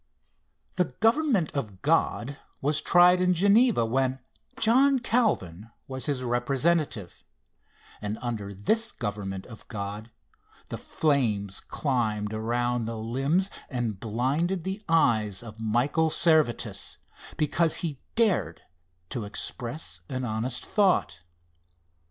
The 0.77 0.85
government 0.99 1.51
of 1.51 1.83
God 1.83 2.37
was 2.59 2.81
tried 2.81 3.21
in 3.21 3.35
Geneva 3.35 3.85
when 3.85 4.17
John 4.57 4.97
Calvin 4.97 5.69
was 5.87 6.07
his 6.07 6.23
representative; 6.23 7.23
and 8.01 8.17
under 8.19 8.51
this 8.51 8.91
government 8.91 9.45
of 9.45 9.67
God 9.67 10.09
the 10.69 10.77
flames 10.79 11.59
climbed 11.59 12.33
around 12.33 12.85
the 12.85 12.97
limbs 12.97 13.51
and 13.69 13.99
blinded 13.99 14.63
the 14.63 14.81
eyes 14.89 15.43
of 15.43 15.59
Michael 15.59 16.09
Servetus, 16.09 16.97
because 17.37 17.75
he 17.85 17.99
dared 18.15 18.63
to 19.11 19.23
express 19.23 19.99
an 20.09 20.25
honest 20.25 20.65
thought. 20.65 21.19